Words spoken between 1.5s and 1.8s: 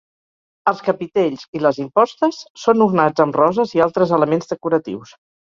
i les